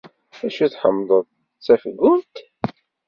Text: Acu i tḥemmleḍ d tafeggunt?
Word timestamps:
Acu 0.45 0.61
i 0.63 0.67
tḥemmleḍ 0.73 1.25
d 1.57 1.59
tafeggunt? 1.65 2.35